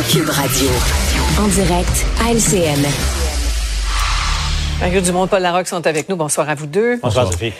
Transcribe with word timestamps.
Cube 0.00 0.30
Radio. 0.30 0.70
En 1.38 1.48
direct 1.48 2.06
à 2.24 2.32
LCN. 2.32 2.82
Mario 4.80 5.02
Dumont, 5.02 5.26
Paul 5.26 5.42
Larocque 5.42 5.68
sont 5.68 5.86
avec 5.86 6.08
nous. 6.08 6.16
Bonsoir 6.16 6.48
à 6.48 6.54
vous 6.54 6.66
deux. 6.66 6.96
Bonsoir, 7.02 7.30
Sophie. 7.30 7.52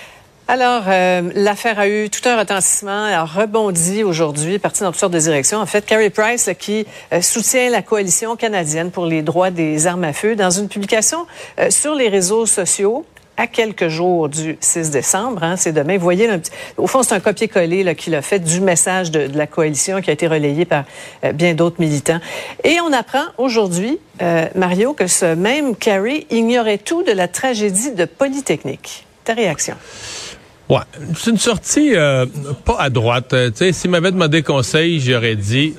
Alors, 0.49 0.85
euh, 0.89 1.31
l'affaire 1.35 1.79
a 1.79 1.89
eu 1.89 2.09
tout 2.09 2.27
un 2.27 2.39
retentissement, 2.39 3.07
elle 3.07 3.15
a 3.15 3.25
rebondi 3.25 4.03
aujourd'hui, 4.03 4.59
parti 4.59 4.81
dans 4.81 4.93
toutes 4.93 5.01
sortes 5.01 5.13
de 5.13 5.19
directions. 5.19 5.59
En 5.59 5.67
fait, 5.67 5.85
Carrie 5.85 6.09
Price, 6.09 6.47
là, 6.47 6.55
qui 6.55 6.87
euh, 7.13 7.21
soutient 7.21 7.69
la 7.69 7.83
coalition 7.83 8.35
canadienne 8.35 8.91
pour 8.91 9.05
les 9.05 9.21
droits 9.21 9.51
des 9.51 9.87
armes 9.87 10.05
à 10.05 10.15
feu, 10.15 10.35
dans 10.35 10.51
une 10.51 10.69
publication 10.69 11.27
euh, 11.61 11.71
sur 11.71 11.95
les 11.95 12.09
réseaux 12.09 12.47
sociaux, 12.47 13.05
à 13.37 13.47
quelques 13.47 13.89
jours 13.89 14.29
du 14.29 14.57
6 14.61 14.91
décembre, 14.91 15.43
hein, 15.43 15.57
c'est 15.57 15.73
demain. 15.73 15.97
Voyez, 15.97 16.29
au 16.77 16.87
fond, 16.87 17.03
c'est 17.03 17.15
un 17.15 17.21
copier-coller 17.21 17.95
qu'il 17.95 18.15
a 18.15 18.23
fait 18.23 18.39
du 18.39 18.61
message 18.61 19.11
de, 19.11 19.31
la 19.35 19.47
coalition 19.47 20.01
qui 20.01 20.11
a 20.11 20.13
été 20.13 20.27
relayé 20.27 20.65
par 20.65 20.85
euh, 21.25 21.33
bien 21.33 21.55
d'autres 21.55 21.81
militants. 21.81 22.21
Et 22.65 22.79
on 22.81 22.93
apprend 22.93 23.25
aujourd'hui, 23.39 23.99
euh, 24.21 24.47
Mario, 24.55 24.93
que 24.93 25.07
ce 25.07 25.35
même 25.35 25.77
Carrie 25.77 26.27
ignorait 26.31 26.79
tout 26.79 27.03
de 27.03 27.13
la 27.13 27.29
tragédie 27.29 27.93
de 27.93 28.05
Polytechnique. 28.05 29.07
Ta 29.25 29.35
réaction? 29.35 29.77
Ouais, 30.69 30.81
c'est 31.17 31.31
une 31.31 31.39
sortie 31.39 31.95
euh, 31.95 32.27
pas 32.65 32.77
à 32.79 32.91
droite. 32.91 33.35
Sais, 33.55 33.73
s'il 33.73 33.91
m'avait 33.91 34.13
demandé 34.13 34.43
conseil, 34.43 35.01
j'aurais 35.01 35.37
dit 35.37 35.75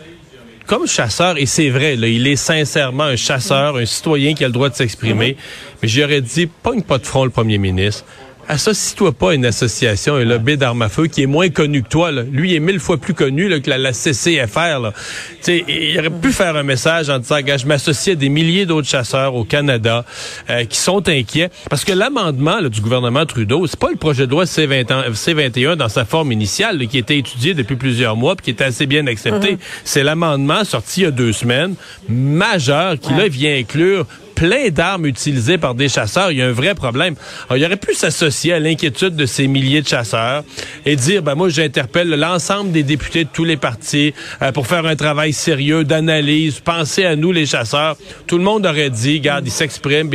comme 0.66 0.88
chasseur, 0.88 1.38
et 1.38 1.46
c'est 1.46 1.70
vrai, 1.70 1.96
là, 1.96 2.08
il 2.08 2.26
est 2.28 2.36
sincèrement 2.36 3.04
un 3.04 3.16
chasseur, 3.16 3.78
un 3.78 3.86
citoyen 3.86 4.34
qui 4.34 4.44
a 4.44 4.48
le 4.48 4.54
droit 4.54 4.70
de 4.70 4.76
s'exprimer, 4.76 5.38
mais 5.82 5.88
j'aurais 5.88 6.22
dit, 6.22 6.48
pogne 6.48 6.82
pas 6.82 6.98
de 6.98 7.06
front 7.06 7.26
le 7.26 7.30
premier 7.30 7.58
ministre. 7.58 8.06
Associe-toi 8.48 9.14
pas 9.14 9.32
à 9.32 9.34
une 9.36 9.46
association, 9.46 10.16
un 10.16 10.26
lobby 10.26 10.58
d'armes 10.58 10.82
à 10.82 10.90
feu 10.90 11.08
qui 11.08 11.24
est 11.24 11.28
moins 11.28 11.50
connu 11.50 11.82
que 11.82 11.88
toi. 11.88 12.12
Là. 12.12 12.24
Lui, 12.24 12.52
il 12.52 12.56
est 12.56 12.60
mille 12.60 12.80
fois 12.80 12.98
plus 12.98 13.14
connu 13.14 13.48
là, 13.48 13.60
que 13.60 13.70
la, 13.70 13.78
la 13.78 13.94
CCFR. 13.94 14.80
Là. 14.82 14.94
Tu 14.96 15.38
sais, 15.42 15.66
il 15.68 15.98
aurait 15.98 16.10
pu 16.10 16.32
faire 16.32 16.56
un 16.56 16.64
message 16.64 17.10
en 17.10 17.20
disant, 17.20 17.40
gars, 17.42 17.58
je 17.58 17.66
m'associe 17.66 18.16
à 18.16 18.20
des 18.20 18.30
milliers 18.30 18.66
d'autres 18.66 18.88
chasseurs 18.88 19.36
au 19.36 19.46
Canada 19.46 20.06
euh, 20.50 20.66
qui 20.66 20.78
sont 20.78 21.08
inquiets. 21.08 21.50
Parce 21.70 21.86
que 21.86 21.94
l'amendement 21.94 22.62
du 22.62 22.82
gouvernement 22.82 23.26
Trudeau, 23.26 23.66
c'est 23.68 23.80
pas 23.80 23.90
le 23.90 23.98
projet 23.98 24.26
de 24.28 24.32
loi 24.32 24.44
C20 24.44 25.12
C21 25.12 25.76
dans 25.76 25.90
sa 25.90 26.06
forme 26.06 26.32
initiale 26.32 26.80
là, 26.80 26.86
qui 26.86 26.98
était 26.98 27.18
étudié 27.18 27.54
depuis 27.54 27.76
plusieurs 27.76 28.16
mois 28.16 28.36
puis 28.36 28.46
qui 28.46 28.52
était 28.52 28.66
assez 28.66 28.86
bien 28.86 29.08
accepté. 29.08 29.58
C'est 29.86 30.04
l'amendement 30.04 30.64
sorti 30.64 31.02
il 31.02 31.04
y 31.04 31.08
a 31.08 31.12
deux 31.12 31.34
semaines, 31.34 31.76
majeur, 32.10 33.00
qui 33.00 33.14
là 33.14 33.28
vient 33.28 33.56
inclure 33.56 34.06
plein 34.36 34.70
d'armes 34.70 35.06
utilisées 35.06 35.58
par 35.58 35.76
des 35.76 35.90
chasseurs. 35.90 36.32
Il 36.32 36.38
y 36.38 36.42
a 36.42 36.48
un 36.48 36.52
vrai 36.52 36.76
problème. 36.76 37.16
Alors, 37.50 37.58
il 37.58 37.66
aurait 37.66 37.78
pu 37.78 37.94
s'associer 37.94 38.54
à 38.54 38.60
l'inquiétude 38.60 39.16
de 39.16 39.26
ces 39.26 39.48
milliers 39.48 39.82
de 39.82 39.88
chasseurs 39.88 40.44
et 40.86 40.96
dire, 40.96 41.22
ben 41.22 41.36
moi, 41.36 41.50
j'interpelle 41.50 42.10
l'ensemble 42.10 42.72
des 42.72 42.84
députés 42.84 43.24
de 43.24 43.30
tous 43.32 43.46
les 43.46 43.58
partis 43.58 44.14
euh, 44.42 44.52
pour 44.52 44.68
faire 44.68 44.86
un 44.86 44.96
travail 44.96 45.34
sérieux 45.34 45.84
d'analyse. 45.84 46.60
Pensez 46.60 47.06
à 47.06 47.16
nous, 47.16 47.32
les 47.32 47.46
chasseurs. 47.46 47.98
Tout 48.28 48.38
le 48.38 48.44
monde 48.44 48.66
aurait 48.66 48.90
dit, 48.90 49.18
regarde, 49.18 49.46
il 49.46 49.52
s'exprime. 49.52 50.10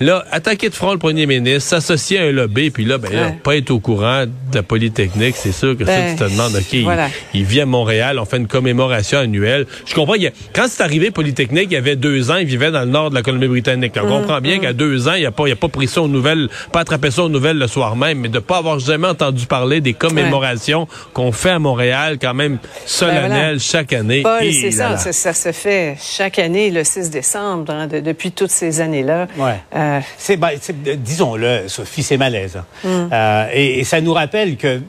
Là, 0.00 0.24
attaquer 0.30 0.68
de 0.68 0.74
front 0.74 0.92
le 0.92 0.98
premier 0.98 1.24
ministre, 1.26 1.70
s'associer 1.70 2.18
à 2.18 2.22
un 2.24 2.30
lobby, 2.32 2.70
puis 2.70 2.84
là, 2.84 2.98
ben 2.98 3.10
là, 3.12 3.22
Ouais. 3.28 3.34
pas 3.42 3.56
être 3.56 3.70
au 3.70 3.78
courant 3.80 4.24
de 4.26 4.54
la 4.54 4.62
Polytechnique, 4.62 5.36
c'est 5.38 5.52
sûr 5.52 5.76
que 5.76 5.84
Ben, 5.84 6.16
ça, 6.18 6.24
tu 6.24 6.30
te 6.30 6.34
demandes, 6.36 6.54
OK, 6.54 6.72
il- 6.74 6.84
voilà. 6.84 7.08
il, 7.32 7.44
vit 7.44 7.62
à 7.62 7.66
Montréal, 7.66 8.18
on 8.18 8.26
fait 8.26 8.36
une 8.36 8.46
commémoration 8.46 9.18
annuelle. 9.20 9.66
Je 9.86 9.94
comprends, 9.94 10.14
il 10.14 10.22
y 10.22 10.26
a- 10.26 10.32
quand 10.54 10.66
c'est 10.68 10.82
arrivé 10.82 11.10
Polytechnique, 11.10 11.68
il 11.70 11.74
y 11.74 11.76
avait 11.78 11.96
deux 11.96 12.30
ans, 12.30 12.36
il 12.36 12.46
vivait 12.46 12.70
dans 12.70 12.80
le 12.80 12.90
nord 12.90 13.08
de 13.10 13.14
la 13.14 13.22
Colombie-Britannique. 13.22 13.94
On 14.02 14.06
comprend 14.06 14.40
bien 14.42 14.58
qu'à 14.58 14.74
deux 14.74 15.08
ans, 15.08 15.14
il 15.14 15.22
n'a 15.22 15.30
pas, 15.30 15.46
il 15.46 15.52
a 15.52 15.56
pas 15.56 15.68
pris 15.68 15.88
ça 15.88 16.02
aux 16.02 16.08
nouvelles, 16.08 16.48
pas 16.72 16.80
attrapé 16.80 17.10
ça 17.10 17.22
aux 17.22 17.28
nouvelles 17.30 17.58
le 17.58 17.66
soir 17.66 17.96
même, 17.96 18.18
mais 18.20 18.28
de 18.28 18.38
pas 18.38 18.58
avoir 18.58 18.78
jamais 18.78 19.08
entendu 19.08 19.46
parler 19.46 19.80
des 19.80 19.94
commémorations 19.94 20.88
qu'on 21.14 21.32
fait 21.32 21.50
à 21.50 21.58
Montréal, 21.58 22.18
quand 22.20 22.34
même 22.34 22.58
solennelles 22.84 23.28
Ben 23.30 23.38
voilà. 23.38 23.58
chaque 23.58 23.92
année. 23.94 24.22
Paul, 24.22 24.42
c'est 24.52 24.70
ça, 24.72 24.96
ça, 24.98 25.12
ça 25.12 25.32
se 25.32 25.52
fait 25.52 25.96
chaque 26.00 26.38
année 26.38 26.70
le 26.70 26.84
6 26.84 27.10
décembre, 27.10 27.72
hein, 27.72 27.86
de- 27.86 28.00
depuis 28.00 28.30
toutes 28.32 28.50
ces 28.50 28.80
années-là. 28.80 29.26
Ouais. 29.38 29.54
Euh, 29.74 29.85
C'est, 30.18 30.38
c'est- 30.60 30.74
euh, 30.88 30.96
disons-le, 30.96 31.68
Sophie, 31.68 32.02
c'est 32.02 32.16
malaisant. 32.16 32.64
Mm. 32.84 32.88
Euh, 33.12 33.48
et, 33.52 33.78
et 33.80 33.84
ça 33.84 34.00
nous 34.00 34.12
rappelle 34.12 34.56
que 34.56 34.80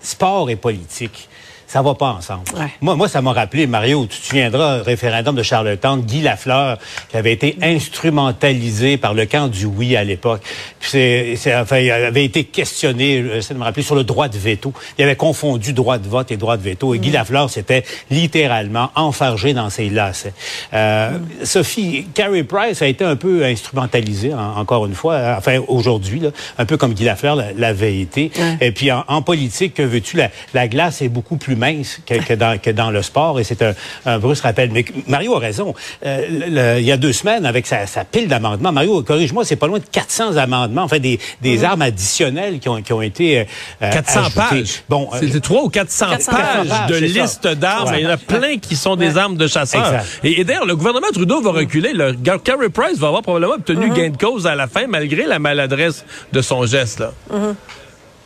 sport 0.00 0.48
et 0.50 0.56
politique, 0.56 1.28
ça 1.68 1.82
va 1.82 1.94
pas 1.94 2.06
ensemble. 2.12 2.42
Ouais. 2.56 2.66
Moi, 2.80 2.96
moi, 2.96 3.08
ça 3.08 3.20
m'a 3.22 3.32
rappelé, 3.32 3.66
Mario, 3.66 4.06
tu 4.10 4.18
te 4.18 4.26
souviendras, 4.26 4.82
référendum 4.82 5.36
de 5.36 5.42
Charlottetown, 5.42 6.00
Guy 6.00 6.22
Lafleur, 6.22 6.78
qui 7.10 7.16
avait 7.16 7.32
été 7.34 7.56
instrumentalisé 8.08 8.96
par 8.96 9.14
le 9.14 9.26
camp 9.26 9.48
du 9.48 9.66
oui 9.66 9.94
à 9.96 10.02
l'époque. 10.04 10.40
Puis 10.80 10.88
c'est, 10.90 11.34
c'est- 11.36 11.54
enfin, 11.54 11.78
il 11.78 11.90
avait 11.90 12.24
été 12.24 12.44
questionné, 12.44 13.42
ça 13.42 13.52
de 13.54 13.58
me 13.58 13.64
rappeler, 13.64 13.82
sur 13.82 13.94
le 13.94 14.04
droit 14.04 14.28
de 14.28 14.38
veto. 14.38 14.72
Il 14.98 15.04
avait 15.04 15.16
confondu 15.16 15.72
droit 15.72 15.98
de 15.98 16.08
vote 16.08 16.30
et 16.30 16.36
droit 16.36 16.56
de 16.56 16.62
veto. 16.62 16.94
Et 16.94 16.98
Guy 16.98 17.10
Lafleur 17.10 17.50
s'était 17.50 17.84
littéralement 18.10 18.90
enfargé 18.94 19.52
dans 19.54 19.70
ses 19.70 19.90
lacets. 19.90 20.32
Euh, 20.72 21.18
Sophie, 21.44 22.06
Carrie 22.14 22.44
Price 22.44 22.80
a 22.82 22.86
été 22.86 23.04
un 23.04 23.16
peu 23.16 23.44
instrumentalisée, 23.44 24.32
en- 24.34 24.56
encore 24.58 24.86
une 24.86 24.94
fois, 24.94 25.14
euh, 25.14 25.34
enfin 25.36 25.58
aujourd'hui, 25.68 26.20
là, 26.20 26.30
un 26.56 26.64
peu 26.64 26.76
comme 26.76 26.94
Guy 26.94 27.04
Lafleur 27.04 27.36
l'a- 27.36 27.52
l'avait 27.56 27.98
été. 28.00 28.30
Et 28.60 28.72
puis 28.72 28.90
en, 28.90 29.04
en 29.08 29.22
politique, 29.22 29.74
que 29.74 29.82
veux-tu, 29.82 30.16
la, 30.16 30.30
la 30.54 30.66
glace 30.68 31.02
est 31.02 31.08
beaucoup 31.08 31.36
plus 31.36 31.56
mince 31.58 32.00
que, 32.06 32.14
que 32.14 32.32
dans, 32.34 32.58
que 32.58 32.70
dans 32.70 32.90
le 32.90 33.02
sport, 33.02 33.38
et 33.40 33.44
c'est 33.44 33.60
un, 33.62 33.74
un 34.06 34.18
brusque 34.18 34.44
rappel. 34.44 34.70
Mais 34.72 34.84
Mario 35.06 35.34
a 35.36 35.38
raison. 35.38 35.74
Euh, 36.06 36.26
le- 36.76 36.80
il 36.80 36.86
y 36.86 36.92
a 36.92 36.96
deux 36.96 37.12
semaines, 37.12 37.44
avec 37.44 37.66
sa, 37.66 37.86
sa 37.86 38.04
pile 38.04 38.28
d'amendements, 38.28 38.72
Mario, 38.72 39.02
corrige-moi, 39.02 39.44
c'est 39.44 39.56
pas 39.56 39.66
loin 39.66 39.78
de 39.78 39.84
400 39.90 40.36
amendements, 40.36 40.84
enfin 40.84 40.98
des, 40.98 41.18
des 41.42 41.64
armes 41.64 41.82
additionnelles 41.82 42.58
qui 42.60 42.68
ont, 42.68 42.80
qui 42.82 42.92
ont 42.92 43.02
été 43.02 43.40
euh, 43.40 43.44
400 43.90 44.20
ajoutées. 44.20 44.34
pages. 44.36 44.82
Bon, 44.88 45.08
euh, 45.12 45.18
c'est 45.30 45.40
3 45.40 45.62
ou 45.64 45.68
400, 45.68 46.06
400 46.10 46.32
pages 46.32 46.68
pages, 46.68 46.86
de 46.90 46.96
listes 46.96 47.46
d'armes. 47.48 47.90
Ouais. 47.90 48.00
Il 48.00 48.04
y 48.04 48.06
en 48.06 48.10
a 48.10 48.16
plein 48.16 48.56
qui 48.58 48.76
sont 48.76 48.96
des 48.96 49.16
armes 49.18 49.36
de 49.36 49.46
chasseurs. 49.46 49.84
Exact. 49.86 50.06
Et, 50.24 50.40
et 50.40 50.44
d'ailleurs, 50.44 50.66
le 50.66 50.76
gouvernement 50.76 51.08
Trudeau 51.12 51.40
va 51.42 51.50
reculer. 51.50 51.92
Le, 51.92 52.12
Carey 52.38 52.68
Price 52.68 52.98
va 52.98 53.08
avoir 53.08 53.22
probablement 53.22 53.54
obtenu 53.54 53.90
gain 53.90 54.10
de 54.10 54.16
cause 54.16 54.46
à 54.46 54.54
la 54.54 54.68
fin, 54.68 54.86
malgré 54.86 55.24
la 55.26 55.38
maladresse 55.38 56.04
de 56.32 56.40
son 56.40 56.64
geste. 56.66 57.00
Là. 57.00 57.12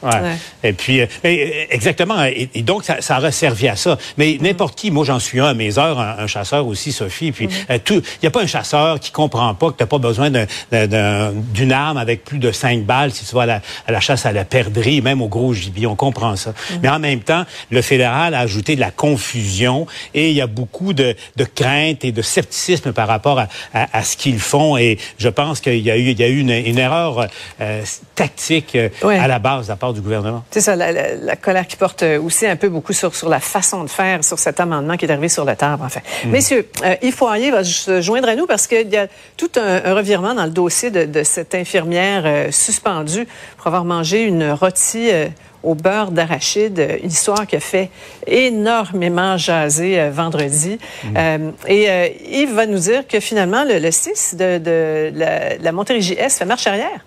Ouais. 0.03 0.11
Ouais. 0.21 0.37
Et 0.65 0.73
puis, 0.73 1.01
euh, 1.01 1.07
mais, 1.25 1.41
euh, 1.41 1.75
exactement. 1.75 2.25
Et, 2.25 2.49
et 2.55 2.63
donc, 2.63 2.85
ça, 2.85 3.01
ça 3.01 3.19
aurait 3.19 3.33
servi 3.33 3.69
à 3.69 3.77
ça. 3.77 3.97
Mais 4.19 4.37
n'importe 4.41 4.77
qui, 4.79 4.91
moi, 4.91 5.05
j'en 5.05 5.19
suis 5.19 5.41
un 5.41 5.47
à 5.47 5.55
mes 5.55 5.79
heures, 5.79 5.99
un, 6.01 6.17
un 6.19 6.27
chasseur 6.27 6.67
aussi, 6.67 6.93
Sophie. 6.93 7.33
Puis, 7.33 7.49
euh, 7.71 7.79
tout, 7.85 7.95
il 7.95 8.19
n'y 8.23 8.27
a 8.27 8.31
pas 8.31 8.43
un 8.43 8.47
chasseur 8.47 8.99
qui 9.01 9.11
comprend 9.11 9.55
pas 9.55 9.71
que 9.71 9.77
tu 9.77 9.83
n'as 9.83 9.87
pas 9.87 9.99
besoin 9.99 10.31
d'un- 10.31 10.47
d'un- 10.71 10.87
d'un- 10.87 11.33
d'une 11.33 11.73
arme 11.73 11.97
avec 11.99 12.25
plus 12.25 12.39
de 12.39 12.51
cinq 12.53 12.83
balles 12.85 13.13
si 13.13 13.25
tu 13.25 13.35
vas 13.35 13.43
à 13.43 13.47
la, 13.47 13.61
à 13.87 13.93
la 13.93 14.01
chasse 14.01 14.27
à 14.27 14.33
la 14.33 14.45
perdrix, 14.45 15.01
même 15.03 15.23
au 15.23 15.29
gros 15.29 15.53
gibier. 15.53 15.87
On 15.87 15.97
comprend 15.97 16.37
ça. 16.37 16.53
Mais 16.83 16.89
en 16.89 16.99
même 16.99 17.21
temps, 17.21 17.45
le 17.71 17.83
fédéral 17.83 18.35
a 18.35 18.41
ajouté 18.41 18.75
de 18.77 18.81
la 18.81 18.91
confusion 18.91 19.87
et 20.15 20.31
il 20.31 20.35
y 20.37 20.41
a 20.41 20.47
beaucoup 20.47 20.93
de, 20.93 21.15
de 21.37 21.45
craintes 21.45 22.05
et 22.05 22.13
de 22.13 22.23
scepticisme 22.23 22.93
par 22.93 23.09
rapport 23.09 23.39
à, 23.39 23.49
à- 23.75 23.99
à 23.99 24.03
ce 24.03 24.17
qu'ils 24.17 24.41
font. 24.41 24.77
Et 24.77 24.99
je 25.19 25.29
pense 25.29 25.61
qu'il 25.61 25.79
y 25.79 25.91
a 25.91 25.97
eu, 25.97 26.11
il 26.11 26.19
y 26.21 26.25
a 26.25 26.29
eu 26.29 26.41
une, 26.41 26.51
une 26.51 26.79
erreur 26.79 27.27
euh, 27.61 27.83
tactique 28.15 28.75
euh, 28.77 28.89
Ouais. 29.03 29.19
à 29.19 29.27
la 29.27 29.39
base 29.39 29.67
de 29.67 29.71
la 29.73 29.77
part 29.77 29.92
du 29.93 30.01
gouvernement. 30.01 30.45
C'est 30.51 30.61
ça, 30.61 30.77
la, 30.77 30.93
la- 30.93 31.15
la 31.15 31.37
colère 31.37 31.67
qui 31.67 31.77
porte 31.77 32.03
aussi 32.03 32.47
un 32.47 32.57
peu 32.57 32.69
beaucoup 32.69 32.93
sur, 32.93 33.15
sur 33.15 33.29
la 33.29 33.41
façon 33.41 33.85
de 33.85 33.91
faire, 33.91 34.25
sur 34.25 34.39
cet 34.39 34.61
amendement 34.61 34.97
qui 34.97 35.05
est 35.07 35.11
arrivé 35.11 35.29
sur 35.29 35.45
le 35.45 35.55
table, 35.57 35.83
enfin. 35.85 36.01
Messieurs, 36.27 36.69
euh, 36.85 36.95
Yves 37.03 37.17
Poirier 37.17 37.51
va 37.51 37.65
se 37.65 38.01
joindre 38.01 38.29
à 38.29 38.37
nous 38.37 38.47
parce 38.47 38.67
qu'il 38.67 38.89
y 38.89 38.97
a 38.97 39.07
tout 39.37 39.51
un, 39.57 39.83
un 39.85 39.95
revirement 39.95 40.35
dans 40.35 40.45
le 40.45 40.51
dossier 40.51 40.91
de, 40.91 41.05
de 41.05 41.23
cette 41.23 41.55
infirmière 41.55 42.23
euh, 42.27 42.51
suspendue 42.51 43.27
pour 43.57 43.67
avoir 43.69 43.85
mangé 43.85 44.23
une 44.23 44.51
rôtie 44.53 45.11
euh, 45.11 45.29
au 45.63 45.75
beurre 45.77 46.11
d'arachide, 46.11 46.81
euh, 46.81 46.97
une 47.03 47.11
histoire 47.11 47.47
qui 47.47 47.55
a 47.57 47.61
fait 47.61 47.89
énormément 48.27 49.37
jaser 49.37 49.99
euh, 50.01 50.11
vendredi. 50.11 50.79
Euh, 51.17 51.51
et 51.69 51.89
euh, 51.91 52.09
Yves 52.31 52.53
va 52.55 52.67
nous 52.67 52.79
dire 52.79 53.07
que 53.07 53.21
finalement, 53.21 53.65
le, 53.65 53.79
le 53.79 53.91
6 53.91 54.35
de, 54.37 54.59
de 54.59 55.13
la, 55.15 55.57
la 55.59 55.73
Montérégie-Est 55.73 56.39
fait 56.39 56.45
marche 56.45 56.67
arrière. 56.67 57.05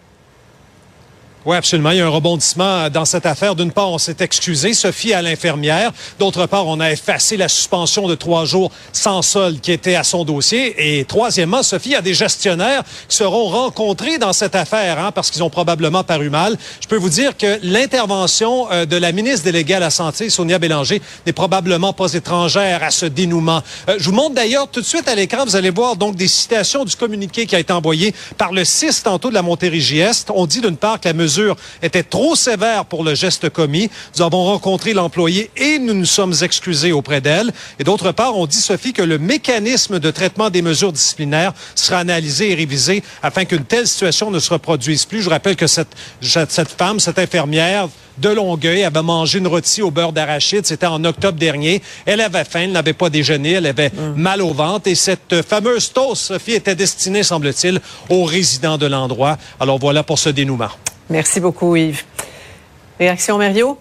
Oui, 1.45 1.55
absolument. 1.55 1.91
Il 1.91 1.97
y 1.97 2.01
a 2.01 2.07
un 2.07 2.09
rebondissement 2.09 2.89
dans 2.89 3.05
cette 3.05 3.27
affaire. 3.27 3.53
D'une 3.53 3.71
part, 3.71 3.91
on 3.91 3.99
s'est 3.99 4.15
excusé, 4.19 4.73
Sophie, 4.73 5.13
à 5.13 5.21
l'infirmière. 5.21 5.91
D'autre 6.17 6.47
part, 6.47 6.65
on 6.65 6.79
a 6.79 6.91
effacé 6.91 7.37
la 7.37 7.47
suspension 7.47 8.07
de 8.07 8.15
trois 8.15 8.45
jours 8.45 8.71
sans 8.91 9.21
solde 9.21 9.61
qui 9.61 9.71
était 9.71 9.93
à 9.93 10.03
son 10.03 10.25
dossier. 10.25 10.97
Et 10.97 11.05
troisièmement, 11.05 11.61
Sophie, 11.61 11.89
il 11.89 11.91
y 11.91 11.97
a 11.97 12.01
des 12.01 12.15
gestionnaires 12.15 12.81
qui 13.07 13.15
seront 13.15 13.45
rencontrés 13.45 14.17
dans 14.17 14.33
cette 14.33 14.55
affaire, 14.55 14.97
hein, 14.97 15.11
parce 15.11 15.29
qu'ils 15.29 15.43
ont 15.43 15.51
probablement 15.51 16.03
paru 16.03 16.31
mal. 16.31 16.57
Je 16.81 16.87
peux 16.87 16.95
vous 16.95 17.09
dire 17.09 17.37
que 17.37 17.59
l'intervention 17.61 18.65
euh, 18.71 18.87
de 18.87 18.97
la 18.97 19.11
ministre 19.11 19.43
déléguée 19.43 19.75
à 19.75 19.79
la 19.79 19.91
Santé, 19.91 20.31
Sonia 20.31 20.57
Bélanger, 20.57 20.99
n'est 21.27 21.33
probablement 21.33 21.93
pas 21.93 22.11
étrangère 22.11 22.81
à 22.81 22.89
ce 22.89 23.05
dénouement. 23.05 23.61
Euh, 23.87 23.97
je 23.99 24.05
vous 24.05 24.15
montre 24.15 24.33
d'ailleurs 24.33 24.67
tout 24.67 24.81
de 24.81 24.85
suite 24.85 25.07
à 25.07 25.13
l'écran, 25.13 25.45
vous 25.45 25.55
allez 25.55 25.69
voir 25.69 25.95
donc 25.95 26.15
des 26.15 26.27
citations 26.27 26.85
du 26.85 26.95
communiqué 26.95 27.45
qui 27.45 27.55
a 27.55 27.59
été 27.59 27.71
envoyé 27.71 28.15
par 28.35 28.51
le 28.51 28.65
6 28.65 29.03
tantôt 29.03 29.29
de 29.29 29.35
la 29.35 29.43
Montérégie-Est. 29.43 30.31
On 30.33 30.47
dit 30.47 30.61
d'une 30.61 30.77
part 30.77 30.99
que 30.99 31.07
la 31.07 31.13
mesure 31.13 31.34
mesures 31.35 31.55
étaient 31.81 32.03
trop 32.03 32.35
sévères 32.35 32.85
pour 32.85 33.03
le 33.03 33.15
geste 33.15 33.49
commis. 33.49 33.89
Nous 34.15 34.23
avons 34.23 34.45
rencontré 34.45 34.93
l'employé 34.93 35.49
et 35.57 35.79
nous 35.79 35.93
nous 35.93 36.05
sommes 36.05 36.33
excusés 36.41 36.91
auprès 36.91 37.21
d'elle. 37.21 37.51
Et 37.79 37.83
d'autre 37.83 38.11
part, 38.11 38.37
on 38.37 38.45
dit, 38.45 38.57
Sophie, 38.57 38.93
que 38.93 39.01
le 39.01 39.17
mécanisme 39.17 39.99
de 39.99 40.11
traitement 40.11 40.49
des 40.49 40.61
mesures 40.61 40.93
disciplinaires 40.93 41.53
sera 41.75 41.99
analysé 41.99 42.51
et 42.51 42.55
révisé 42.55 43.03
afin 43.21 43.45
qu'une 43.45 43.65
telle 43.65 43.87
situation 43.87 44.31
ne 44.31 44.39
se 44.39 44.51
reproduise 44.51 45.05
plus. 45.05 45.21
Je 45.21 45.29
rappelle 45.29 45.55
que 45.55 45.67
cette, 45.67 45.95
cette 46.21 46.71
femme, 46.71 46.99
cette 46.99 47.19
infirmière, 47.19 47.89
de 48.17 48.29
Longueuil 48.29 48.85
avait 48.85 49.01
mangé 49.01 49.39
une 49.39 49.47
rôtie 49.47 49.81
au 49.81 49.91
beurre 49.91 50.13
d'arachide. 50.13 50.65
C'était 50.65 50.85
en 50.85 51.03
octobre 51.03 51.37
dernier. 51.37 51.81
Elle 52.05 52.21
avait 52.21 52.45
faim, 52.45 52.61
elle 52.61 52.71
n'avait 52.71 52.93
pas 52.93 53.09
déjeuné, 53.09 53.53
elle 53.53 53.65
avait 53.65 53.89
mm. 53.89 54.13
mal 54.15 54.41
au 54.41 54.53
ventre. 54.53 54.87
Et 54.87 54.95
cette 54.95 55.41
fameuse 55.41 55.91
toast, 55.91 56.27
Sophie, 56.27 56.53
était 56.53 56.75
destinée, 56.75 57.23
semble-t-il, 57.23 57.81
aux 58.09 58.23
résidents 58.23 58.77
de 58.77 58.85
l'endroit. 58.85 59.37
Alors 59.59 59.79
voilà 59.79 60.03
pour 60.03 60.17
ce 60.17 60.29
dénouement. 60.29 60.69
Merci 61.09 61.39
beaucoup, 61.39 61.75
Yves. 61.75 62.03
Réaction, 62.99 63.37
Mario? 63.37 63.77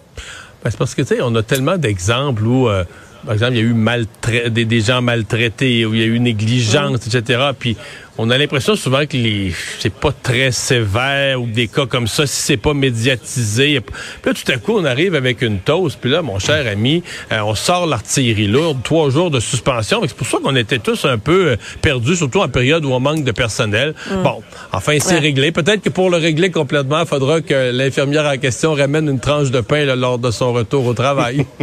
Ben, 0.63 0.69
c'est 0.69 0.77
parce 0.77 0.93
que, 0.95 1.01
tu 1.01 1.15
sais, 1.15 1.21
on 1.21 1.33
a 1.35 1.43
tellement 1.43 1.77
d'exemples 1.77 2.43
où... 2.43 2.69
Euh, 2.69 2.83
par 3.25 3.33
exemple, 3.33 3.53
il 3.53 3.57
y 3.57 3.61
a 3.61 3.63
eu 3.63 4.49
des, 4.51 4.65
des, 4.65 4.81
gens 4.81 5.01
maltraités, 5.01 5.83
où 5.85 5.95
il 5.95 5.99
y 5.99 6.03
a 6.03 6.05
eu 6.05 6.19
négligence, 6.19 7.07
etc. 7.07 7.49
Puis 7.57 7.75
on 8.17 8.29
a 8.29 8.37
l'impression 8.37 8.75
souvent 8.75 9.05
que 9.05 9.17
les 9.17 9.53
c'est 9.79 9.93
pas 9.93 10.11
très 10.11 10.51
sévère 10.51 11.41
ou 11.41 11.47
des 11.47 11.67
cas 11.67 11.85
comme 11.85 12.07
ça 12.07 12.25
si 12.25 12.41
c'est 12.41 12.57
pas 12.57 12.73
médiatisé. 12.73 13.81
Puis 13.81 13.93
là, 14.25 14.33
tout 14.33 14.51
à 14.51 14.57
coup, 14.57 14.73
on 14.77 14.85
arrive 14.85 15.15
avec 15.15 15.41
une 15.41 15.59
toast. 15.59 15.97
Puis 15.99 16.09
là, 16.09 16.21
mon 16.21 16.39
cher 16.39 16.65
ami, 16.67 17.03
euh, 17.31 17.39
on 17.41 17.55
sort 17.55 17.85
l'artillerie 17.85 18.47
lourde, 18.47 18.79
trois 18.83 19.09
jours 19.09 19.31
de 19.31 19.39
suspension. 19.39 20.01
C'est 20.03 20.15
pour 20.15 20.27
ça 20.27 20.37
qu'on 20.41 20.55
était 20.55 20.79
tous 20.79 21.05
un 21.05 21.17
peu 21.17 21.51
euh, 21.51 21.55
perdus, 21.81 22.15
surtout 22.15 22.39
en 22.39 22.47
période 22.47 22.85
où 22.85 22.91
on 22.91 22.99
manque 22.99 23.23
de 23.23 23.31
personnel. 23.31 23.93
Mm. 24.09 24.23
Bon, 24.23 24.41
enfin, 24.71 24.97
c'est 24.99 25.19
réglé. 25.19 25.51
Peut-être 25.51 25.81
que 25.81 25.89
pour 25.89 26.09
le 26.09 26.17
régler 26.17 26.51
complètement, 26.51 27.01
il 27.01 27.07
faudra 27.07 27.41
que 27.41 27.71
l'infirmière 27.71 28.25
en 28.25 28.37
question 28.37 28.73
ramène 28.73 29.09
une 29.09 29.19
tranche 29.19 29.51
de 29.51 29.61
pain 29.61 29.83
lors 29.95 30.19
de 30.19 30.31
son 30.31 30.53
retour 30.53 30.85
au 30.85 30.93
travail. 30.93 31.45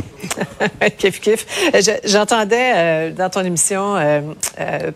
kif, 0.98 1.20
kif. 1.20 1.46
J'entendais 2.04 2.72
euh, 2.74 3.10
dans 3.10 3.30
ton 3.30 3.44
émission, 3.44 3.96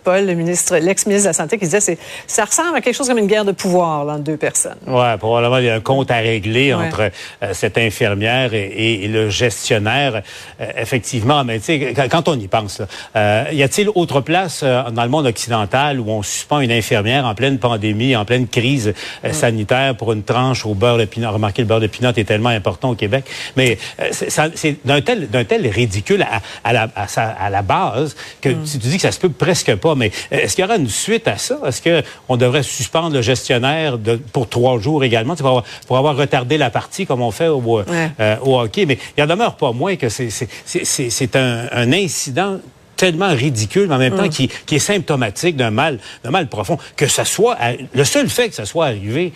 Paul, 0.04 0.26
le 0.26 0.34
ministre, 0.34 0.76
l'ex-ministre 0.76 1.24
de 1.24 1.30
la 1.30 1.32
Santé, 1.32 1.45
qui 1.54 1.64
disait 1.64 1.80
c'est 1.80 1.98
ça 2.26 2.44
ressemble 2.44 2.76
à 2.76 2.80
quelque 2.80 2.94
chose 2.94 3.08
comme 3.08 3.18
une 3.18 3.26
guerre 3.26 3.44
de 3.44 3.52
pouvoir 3.52 4.06
entre 4.08 4.20
deux 4.20 4.36
personnes. 4.36 4.78
Oui, 4.86 5.16
probablement 5.18 5.58
il 5.58 5.64
y 5.64 5.70
a 5.70 5.74
un 5.74 5.80
compte 5.80 6.10
à 6.10 6.16
régler 6.16 6.74
entre 6.74 7.10
euh, 7.42 7.50
cette 7.52 7.78
infirmière 7.78 8.54
et, 8.54 9.06
le 9.08 9.30
gestionnaire. 9.30 10.22
Euh, 10.60 10.66
effectivement, 10.76 11.44
mais 11.44 11.58
tu 11.58 11.66
sais, 11.66 11.94
quand 12.10 12.28
on 12.28 12.38
y 12.38 12.48
pense, 12.48 12.82
euh, 13.14 13.44
y 13.52 13.62
a-t-il 13.62 13.88
autre 13.94 14.20
place 14.20 14.62
dans 14.64 15.02
le 15.02 15.08
monde 15.08 15.26
occidental 15.26 16.00
où 16.00 16.10
on 16.10 16.22
suspend 16.22 16.60
une 16.60 16.72
infirmière 16.72 17.24
en 17.24 17.34
pleine 17.34 17.58
pandémie, 17.58 18.16
en 18.16 18.24
pleine 18.24 18.48
crise 18.48 18.94
mm. 19.24 19.32
sanitaire 19.32 19.96
pour 19.96 20.12
une 20.12 20.22
tranche 20.22 20.66
au 20.66 20.74
beurre 20.74 20.98
de 20.98 21.04
pinot? 21.04 21.30
Remarquez, 21.30 21.62
le 21.62 21.68
beurre 21.68 21.80
de 21.80 21.86
pinot 21.86 22.12
est 22.16 22.24
tellement 22.24 22.48
important 22.48 22.90
au 22.90 22.94
Québec, 22.94 23.24
mais 23.56 23.78
c'est 24.10 24.84
d'un 24.84 25.00
tel, 25.00 25.28
ridicule 25.68 26.26
à, 26.64 26.72
la, 26.72 26.88
à, 26.94 27.50
la, 27.50 27.62
base 27.62 28.16
que 28.40 28.48
mm. 28.48 28.64
tu, 28.64 28.78
dis 28.78 28.96
que 28.96 29.02
ça 29.02 29.12
se 29.12 29.20
peut 29.20 29.30
presque 29.30 29.74
pas. 29.76 29.94
Mais 29.94 30.10
est-ce 30.30 30.54
qu'il 30.54 30.64
y 30.64 30.66
aura 30.66 30.76
une 30.76 30.88
suite 30.88 31.28
à 31.28 31.35
ça? 31.38 31.58
Est-ce 31.66 31.82
qu'on 31.82 32.36
devrait 32.36 32.62
suspendre 32.62 33.14
le 33.14 33.22
gestionnaire 33.22 33.98
pour 34.32 34.48
trois 34.48 34.78
jours 34.78 35.04
également? 35.04 35.34
Pour 35.36 35.96
avoir, 35.96 36.16
retardé 36.16 36.58
la 36.58 36.70
partie 36.70 37.06
comme 37.06 37.22
on 37.22 37.30
fait 37.30 37.48
au, 37.48 37.80
euh, 37.80 38.36
hockey? 38.42 38.86
Mais 38.86 38.98
il 39.16 39.22
en 39.22 39.26
demeure 39.26 39.56
pas 39.56 39.72
moins 39.72 39.96
que 39.96 40.08
c'est 40.08 41.36
un, 41.36 41.92
incident 41.92 42.58
tellement 42.96 43.28
ridicule, 43.28 43.88
mais 43.88 43.94
en 43.94 43.98
même 43.98 44.16
temps 44.16 44.28
qui, 44.28 44.50
est 44.70 44.78
symptomatique 44.78 45.56
d'un 45.56 45.70
mal, 45.70 45.98
d'un 46.24 46.30
mal 46.30 46.48
profond. 46.48 46.78
Que 46.96 47.06
ça 47.06 47.24
soit, 47.24 47.56
le 47.94 48.04
seul 48.04 48.28
fait 48.28 48.48
que 48.48 48.54
ça 48.54 48.64
soit 48.64 48.86
arrivé 48.86 49.32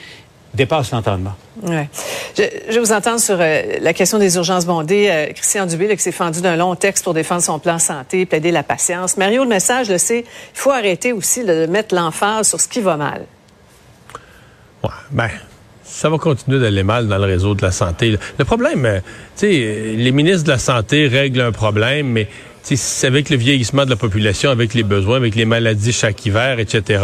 dépasse 0.55 0.91
l'entendement. 0.91 1.35
Ouais. 1.63 1.89
Je, 2.37 2.43
je, 2.71 2.79
vous 2.81 2.93
entends 2.93 3.19
sur 3.19 3.37
euh, 3.39 3.63
la 3.81 3.93
question 3.93 4.19
des 4.19 4.37
urgences 4.37 4.67
bondées. 4.67 5.09
Euh, 5.11 5.33
Christian 5.33 5.67
Dubé, 5.67 5.95
qui 5.97 6.03
s'est 6.03 6.13
fendu 6.13 6.41
d'un 6.41 6.57
long 6.57 6.75
texte 6.75 7.05
pour 7.05 7.15
défendre 7.15 7.43
son 7.43 7.59
plan 7.59 7.79
santé, 7.79 8.27
plaider 8.27 8.51
la 8.51 8.63
patience. 8.63 9.17
Mario, 9.17 9.45
le 9.45 9.49
message, 9.49 9.89
le 9.89 9.99
sait, 9.99 10.21
il 10.21 10.59
faut 10.59 10.71
arrêter 10.71 11.13
aussi 11.13 11.45
de 11.45 11.67
mettre 11.67 11.95
l'emphase 11.95 12.49
sur 12.49 12.61
ce 12.61 12.69
qui 12.69 12.81
va 12.81 12.97
mal. 12.97 13.27
Ouais, 14.83 14.91
ben, 15.11 15.29
ça 15.85 16.09
va 16.09 16.19
continuer 16.19 16.59
d'aller 16.59 16.83
mal 16.83 17.09
dans 17.09 17.19
le 17.19 17.27
réseau 17.27 17.55
de 17.55 17.63
la 17.63 17.71
santé. 17.71 18.19
Le 18.39 18.45
problème, 18.45 18.85
euh, 18.87 19.01
tu 19.37 19.47
sais, 19.47 19.95
les 19.97 20.13
ministres 20.13 20.45
de 20.45 20.51
la 20.51 20.59
Santé 20.59 21.07
règlent 21.09 21.43
un 21.43 21.53
problème, 21.53 22.09
mais 22.09 22.29
c'est 22.63 23.07
avec 23.07 23.31
le 23.31 23.37
vieillissement 23.37 23.85
de 23.85 23.91
la 23.91 23.97
population, 23.97 24.51
avec 24.51 24.75
les 24.75 24.83
besoins, 24.83 25.17
avec 25.17 25.35
les 25.35 25.45
maladies 25.45 25.93
chaque 25.93 26.25
hiver, 26.27 26.59
etc. 26.59 27.03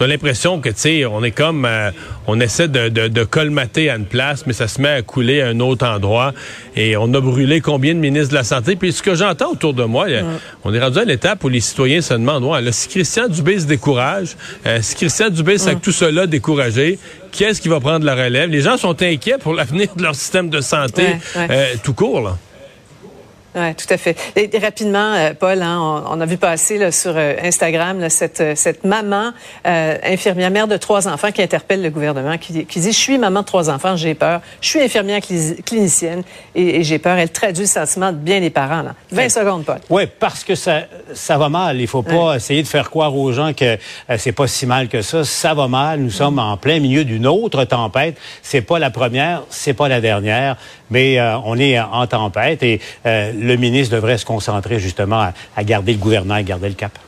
On 0.00 0.04
a 0.04 0.06
l'impression 0.06 0.60
que, 0.60 0.70
tu 0.70 0.74
sais, 0.76 1.04
on 1.04 1.22
est 1.22 1.30
comme, 1.30 1.64
euh, 1.64 1.90
on 2.26 2.40
essaie 2.40 2.68
de, 2.68 2.88
de, 2.88 3.24
colmater 3.24 3.90
à 3.90 3.96
une 3.96 4.06
place, 4.06 4.46
mais 4.46 4.52
ça 4.52 4.68
se 4.68 4.80
met 4.80 4.88
à 4.88 5.02
couler 5.02 5.40
à 5.40 5.48
un 5.48 5.60
autre 5.60 5.86
endroit. 5.86 6.32
Et 6.76 6.96
on 6.96 7.12
a 7.14 7.20
brûlé 7.20 7.60
combien 7.60 7.94
de 7.94 8.00
ministres 8.00 8.30
de 8.30 8.34
la 8.34 8.44
Santé? 8.44 8.76
Puis 8.76 8.92
ce 8.92 9.02
que 9.02 9.14
j'entends 9.14 9.52
autour 9.52 9.74
de 9.74 9.84
moi, 9.84 10.06
on 10.64 10.72
est 10.72 10.80
rendu 10.80 10.98
à 10.98 11.04
l'étape 11.04 11.42
où 11.44 11.48
les 11.48 11.60
citoyens 11.60 12.00
se 12.00 12.14
demandent, 12.14 12.44
ouais, 12.44 12.72
si 12.72 12.88
Christian 12.88 13.28
Dubé 13.28 13.58
se 13.60 13.66
décourage, 13.66 14.36
euh, 14.66 14.78
si 14.80 14.94
Christian 14.94 15.30
Dubé 15.30 15.58
s'est 15.58 15.76
tout 15.76 15.92
cela 15.92 16.26
découragé, 16.26 16.98
qui 17.30 17.44
est-ce 17.44 17.60
qui 17.60 17.68
va 17.68 17.80
prendre 17.80 18.04
la 18.04 18.14
relève? 18.14 18.48
Les 18.48 18.60
gens 18.60 18.76
sont 18.76 19.00
inquiets 19.02 19.38
pour 19.38 19.54
l'avenir 19.54 19.88
de 19.96 20.02
leur 20.02 20.14
système 20.14 20.48
de 20.48 20.60
santé 20.60 21.16
euh, 21.36 21.74
tout 21.82 21.94
court, 21.94 22.20
là. 22.20 22.38
Oui, 23.56 23.74
tout 23.76 23.86
à 23.90 23.96
fait. 23.96 24.16
Et, 24.34 24.50
rapidement, 24.58 25.14
euh, 25.14 25.32
Paul, 25.38 25.62
hein, 25.62 26.04
on, 26.10 26.20
a 26.20 26.26
vu 26.26 26.36
passer 26.38 26.76
là, 26.76 26.90
sur 26.90 27.12
euh, 27.14 27.34
Instagram 27.42 28.08
cette, 28.10 28.40
euh, 28.40 28.54
cette 28.56 28.84
maman 28.84 29.32
infirmière, 29.64 30.50
mère 30.50 30.66
de 30.66 30.76
trois 30.76 31.06
enfants, 31.06 31.30
qui 31.30 31.40
interpelle 31.40 31.82
le 31.82 31.90
gouvernement, 31.90 32.36
qui, 32.36 32.66
qui 32.66 32.80
dit, 32.80 32.92
je 32.92 32.98
suis 32.98 33.18
maman 33.18 33.40
de 33.40 33.46
trois 33.46 33.70
enfants, 33.70 33.96
j'ai 33.96 34.14
peur. 34.14 34.40
Je 34.60 34.68
suis 34.68 34.80
infirmière 34.80 35.20
clinicienne 35.64 36.22
et, 36.54 36.82
j'ai 36.82 36.98
peur. 36.98 37.16
Elle 37.16 37.30
traduit 37.30 37.64
le 37.64 37.68
sentiment 37.68 38.10
de 38.10 38.16
bien 38.16 38.40
des 38.40 38.50
parents. 38.50 38.82
Là. 38.82 38.94
20 39.12 39.28
secondes, 39.28 39.64
Paul. 39.64 39.78
Oui, 39.88 40.02
parce 40.18 40.42
que 40.42 40.54
ça, 40.54 40.82
ça 41.12 41.38
va 41.38 41.48
mal. 41.48 41.80
Il 41.80 41.86
faut 41.86 42.02
pas 42.02 42.36
essayer 42.36 42.62
de 42.62 42.68
faire 42.68 42.90
croire 42.90 43.16
aux 43.16 43.32
gens 43.32 43.52
que 43.52 43.78
c'est 44.18 44.32
pas 44.32 44.46
si 44.46 44.66
mal 44.66 44.88
que 44.88 45.02
ça. 45.02 45.24
Ça 45.24 45.54
va 45.54 45.68
mal. 45.68 46.00
Nous 46.00 46.10
sommes 46.10 46.38
en 46.38 46.56
plein 46.56 46.80
milieu 46.80 47.04
d'une 47.04 47.26
autre 47.26 47.64
tempête. 47.64 48.16
C'est 48.42 48.62
pas 48.62 48.78
la 48.78 48.90
première, 48.90 49.42
c'est 49.50 49.74
pas 49.74 49.88
la 49.88 50.00
dernière, 50.00 50.56
mais 50.90 51.20
on 51.44 51.58
est 51.58 51.78
en 51.80 52.06
tempête 52.06 52.62
et 52.62 52.80
le 53.44 53.56
ministre 53.56 53.94
devrait 53.94 54.18
se 54.18 54.24
concentrer 54.24 54.78
justement 54.78 55.30
à, 55.56 55.64
garder 55.64 55.92
le 55.92 55.98
gouvernement, 55.98 56.34
à 56.34 56.42
garder 56.42 56.68
le 56.68 56.74
cap. 56.74 56.98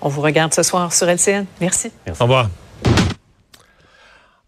On 0.00 0.08
vous 0.08 0.22
regarde 0.22 0.54
ce 0.54 0.62
soir 0.62 0.92
sur 0.92 1.08
LCN. 1.08 1.44
Merci. 1.60 1.92
Au 2.08 2.24
revoir. 2.24 2.48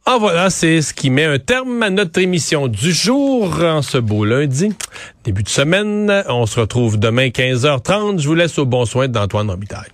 Ah 0.04 0.16
voilà, 0.18 0.50
c'est 0.50 0.82
ce 0.82 0.92
qui 0.92 1.10
met 1.10 1.24
un 1.24 1.38
terme 1.38 1.82
à 1.82 1.90
notre 1.90 2.20
émission 2.20 2.66
du 2.66 2.92
jour 2.92 3.62
en 3.62 3.82
ce 3.82 3.98
beau 3.98 4.24
lundi. 4.24 4.74
Début 5.22 5.44
de 5.44 5.48
semaine, 5.48 6.24
on 6.28 6.46
se 6.46 6.58
retrouve 6.58 6.98
demain 6.98 7.28
15h30. 7.28 8.18
Je 8.18 8.26
vous 8.26 8.34
laisse 8.34 8.58
au 8.58 8.66
bon 8.66 8.84
soin 8.84 9.06
d'Antoine 9.06 9.48
Robitaille. 9.48 9.90